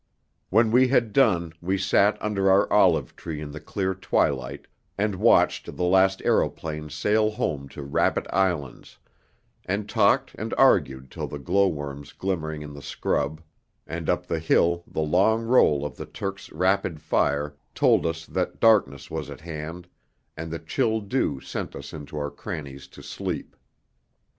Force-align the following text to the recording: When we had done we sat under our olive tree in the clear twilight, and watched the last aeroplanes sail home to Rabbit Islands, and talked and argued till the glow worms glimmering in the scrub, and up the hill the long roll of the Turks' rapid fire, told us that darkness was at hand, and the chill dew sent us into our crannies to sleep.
When 0.49 0.71
we 0.71 0.87
had 0.87 1.13
done 1.13 1.53
we 1.61 1.77
sat 1.77 2.17
under 2.19 2.49
our 2.49 2.67
olive 2.73 3.15
tree 3.15 3.39
in 3.39 3.51
the 3.51 3.59
clear 3.59 3.93
twilight, 3.93 4.65
and 4.97 5.13
watched 5.13 5.75
the 5.77 5.83
last 5.83 6.23
aeroplanes 6.25 6.95
sail 6.95 7.29
home 7.29 7.69
to 7.69 7.83
Rabbit 7.83 8.25
Islands, 8.31 8.97
and 9.63 9.87
talked 9.87 10.33
and 10.39 10.55
argued 10.57 11.11
till 11.11 11.27
the 11.27 11.37
glow 11.37 11.67
worms 11.67 12.13
glimmering 12.13 12.63
in 12.63 12.73
the 12.73 12.81
scrub, 12.81 13.41
and 13.85 14.09
up 14.09 14.25
the 14.25 14.39
hill 14.39 14.83
the 14.87 15.01
long 15.03 15.43
roll 15.43 15.85
of 15.85 15.97
the 15.97 16.07
Turks' 16.07 16.51
rapid 16.51 16.99
fire, 16.99 17.55
told 17.75 18.07
us 18.07 18.25
that 18.25 18.59
darkness 18.59 19.11
was 19.11 19.29
at 19.29 19.41
hand, 19.41 19.87
and 20.35 20.49
the 20.49 20.57
chill 20.57 20.99
dew 20.99 21.39
sent 21.41 21.75
us 21.75 21.93
into 21.93 22.17
our 22.17 22.31
crannies 22.31 22.87
to 22.87 23.03
sleep. 23.03 23.55